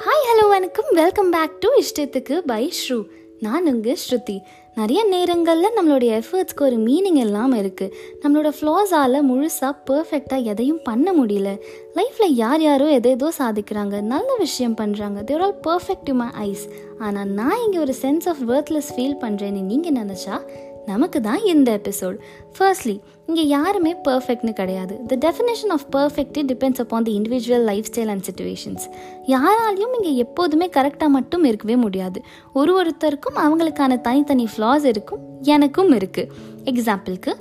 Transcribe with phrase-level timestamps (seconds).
[0.00, 0.86] Hi hello வணக்கம்.
[0.98, 2.96] Welcome back to இஷ்டத்துக்கு by ஸ்ரூ
[3.40, 4.36] நான் உங்கள் ஸ்ருதி.
[4.74, 11.50] நிறைய நேரங்களில் நம்மளுடைய எஃபர்ட்ஸ்க்கு ஒரு மீனிங் இல்லாமல் இருக்குது நம்மளோட ஃப்ளாஸால் முழுசாக பர்ஃபெக்டாக எதையும் பண்ண முடியல.
[11.98, 16.64] லைஃப்பில் யார் யாரோ எதேதோ சாதிக்கிறாங்க நல்ல விஷயம் பண்ணுறாங்க they're all perfect to my eyes
[16.98, 20.38] ஆனால் நான் இங்கே ஒரு சென்ஸ் ஆஃப் ஒர்த்லெஸ் ஃபீல் பண்ணுறேன்னு நீங்கள் நினச்சா
[20.86, 22.16] நமக்கு தான் இந்த எபிசோட்
[22.58, 24.94] ஃபர்ஸ்ட்லி இங்கே யாருமே பர்ஃபெக்ட்னு கிடையாது.
[25.06, 28.84] The definition of perfect depends upon the individual life style and situations
[29.26, 32.20] யாராலையும் இங்கே எப்போதுமே கரெக்டாக மட்டும் இருக்கவே முடியாது.
[32.52, 36.30] ஒரு ஒருத்தருக்கும் அவங்களுக்கான தனித்தனி ஃப்ளாஸ் இருக்கும் எனக்கும் இருக்குது
[36.64, 37.32] எக்ஸாம்பிளுக்கு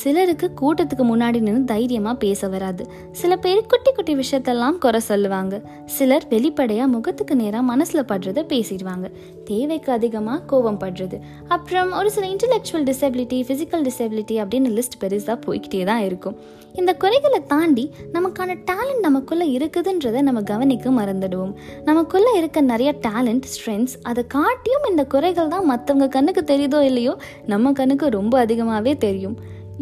[0.00, 2.82] சிலருக்கு கூட்டத்துக்கு முன்னாடி நின்று தைரியமாக பேச வராது.
[3.20, 5.54] சில பேர் குட்டி குட்டி விஷயத்தெல்லாம் குறை சொல்லுவாங்க.
[5.96, 9.06] சிலர் வெளிப்படையாக முகத்துக்கு நேராக மனசில் படுறத பேசிடுவாங்க.
[9.50, 11.18] தேவைக்கு அதிகமாக கோபம் படுறது.
[11.54, 16.36] அப்புறம் ஒரு சில இன்டெலெக்சுவல் டிசபிலிட்டி ஃபிசிக்கல் டிசபிலிட்டி அப்படின்னு லிஸ்ட் பெருசாக போய்கிட்டே தான் இருக்கும்.
[16.80, 17.84] இந்த குறைகளை தாண்டி
[18.16, 21.54] நமக்கான டேலண்ட் நமக்குள்ளே இருக்குதுன்றதை நம்ம கவனிக்க மறந்துடுவோம்.
[21.84, 27.14] நமக்குள்ளே இருக்க நிறைய டேலண்ட் ஸ்ட்ரென்த்ஸ் அதை காட்டியும் இந்த குறைகள் தான் மற்றவங்க கண்ணுக்கு தெரியுதோ இல்லையோ
[27.54, 29.36] நம்ம கண்ணுக்கு ரொம்ப அதிகமாகவே தெரியும்.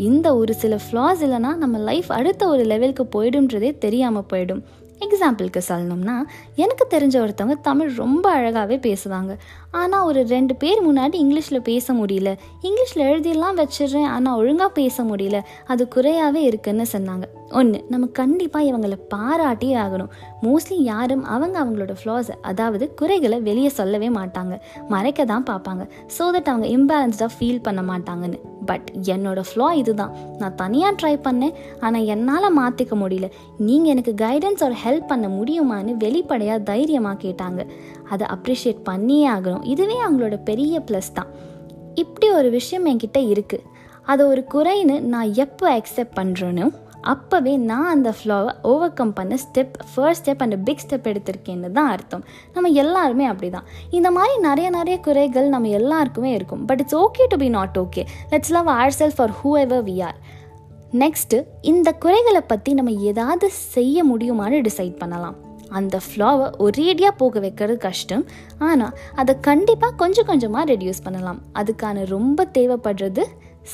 [0.09, 4.63] இந்த ஒரு சில ஃப்ளாஸ் இல்லைனா நம்ம லைஃப் அடுத்த ஒரு லெவலுக்கு போயிடும்ன்றதே தெரியாமல் போயிடும்.
[5.05, 6.15] எக்ஸாம்பிளுக்கு சொல்லணும்னா
[6.55, 9.33] எனக்கு தெரிஞ்ச ஒருத்தவங்க தமிழ் ரொம்ப அழகாகவே பேசுவாங்க.
[9.71, 12.31] ஆனால் ஒரு ரெண்டு பேர் முன்னாடி இங்கிலீஷில் பேச முடியல.
[12.63, 15.39] இங்கிலீஷில் எழுதியெல்லாம் வச்சிடுறேன் ஆனால் ஒழுங்காக பேச முடியல.
[15.67, 17.27] அது குறையாகவே இருக்குன்னு சொன்னாங்க.
[17.51, 20.11] ஒன்று நம்ம கண்டிப்பாக இவங்களை பாராட்டியே ஆகணும்.
[20.43, 24.57] மோஸ்ட்லி யாரும் அவங்க அவங்களோட ஃப்ளாஸை அதாவது குறைகளை வெளியே சொல்லவே மாட்டாங்க.
[24.89, 25.85] மறைக்க தான் பார்ப்பாங்க.
[26.19, 28.41] ஸோ தட் அவங்க இம்பேலன்ஸ்டாக ஃபீல் பண்ண மாட்டாங்கன்னு.
[28.71, 30.13] பட் என்னோடய ஃப்ளோ இதுதான்.
[30.41, 33.29] நான் தனியாக ட்ரை பண்ணேன் ஆனால் என்னால் மாற்றிக்க முடியல.
[33.69, 37.63] நீங்கள் எனக்கு கைடன்ஸ் ஒரு ஹெல்ப் பண்ண முடியுமான்னு வெளிப்படையாக தைரியமாக கேட்டாங்க.
[38.15, 39.67] அதை அப்ரிஷியேட் பண்ணியே ஆகணும்.
[39.75, 41.31] இதுவே அவங்களோட பெரிய ப்ளஸ் தான்.
[42.03, 43.67] இப்படி ஒரு விஷயம் என்கிட்ட இருக்குது
[44.11, 46.67] அதை ஒரு குறைன்னு நான் எப்போ அக்செப்ட் பண்ணுறேனோ
[47.03, 51.91] அப்போவே நான் அந்த ஃப்ளோவை ஓவர் கம் பண்ண step first step and big step எடுத்திருக்கேன்னு தான்
[51.91, 52.25] அர்த்தம்.
[52.53, 56.65] நம்ம எல்லாருமே அப்படி தான் இந்த மாதிரி நிறைய நிறைய குறைகள் நம்ம எல்லாருக்குமே இருக்கும்.
[56.65, 60.19] But it's okay to be not okay let's love ourself for whoever we are
[60.93, 65.50] next இந்த குறைகளை பற்றி நம்ம ஏதாவது செய்ய முடியுமான்னு டிசைட் பண்ணலாம்.
[65.79, 68.25] அந்த ஃப்ளாவை ஒரேடியாக போக வைக்கிறது கஷ்டம்.
[68.69, 71.41] ஆனால் அதை கண்டிப்பாக கொஞ்சம் கொஞ்சமாக ரெடியூஸ் பண்ணலாம்.
[71.61, 73.25] அதுக்கான ரொம்ப தேவைப்படுறது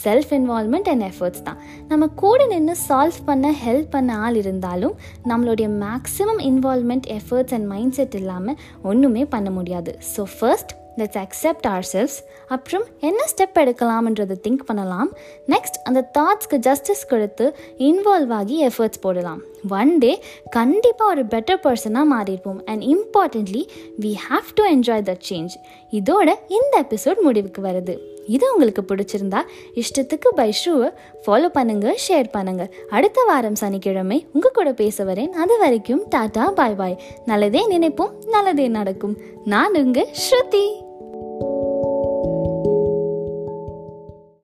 [0.04, 1.58] செல்ஃப் இன்வால்மெண்ட் அண்ட் எஃபர்ட்ஸ் தான்.
[1.90, 4.96] நம்ம கூட நின்று சால்வ் பண்ண ஹெல்ப் பண்ண ஆள் இருந்தாலும்
[5.30, 7.68] நம்மளுடைய maximum involvement efforts and
[7.98, 8.58] mindset இல்லாமல்
[8.90, 9.94] ஒன்றுமே பண்ண முடியாது.
[10.14, 12.18] So first let's accept ourselves
[12.54, 15.10] அப்புறம் என்ன ஸ்டெப் எடுக்கலாம்ன்றதை திங்க் பண்ணலாம்.
[15.54, 17.46] நெக்ஸ்ட் அந்த தாட்ஸ்க்கு ஜஸ்டிஸ் கொடுத்து
[17.88, 19.40] இன்வால்வ் ஆகி எஃபர்ட்ஸ் போடலாம்.
[19.68, 22.60] ஒன் டே கண்டிப்பாக ஒரு பெட்டர் பர்சனாக மாறியிருப்போம்.
[22.64, 23.66] And importantly
[24.00, 25.54] we have to enjoy the change
[25.90, 27.98] இதோட இந்த எபிசோட் முடிவுக்கு வருது.
[28.26, 29.40] இது உங்களுக்கு பிடிச்சிருந்தா
[29.74, 30.88] இஷ்டத்துக்கு பை ஷூவை
[31.26, 35.28] ஃபாலோ பண்ணுங்கள் ஷேர் பண்ணுங்கள் அடுத்த வாரம் சனிக்கிழமை உங்கள் கூட பேச வரேன்.
[35.28, 37.02] அது வரைக்கும் டாடா பாய் பாய்.
[37.24, 39.16] நல்லதே நினைப்போம் நல்லதே நடக்கும்.
[39.44, 40.85] நான் உங்கள் ஸ்ருதி.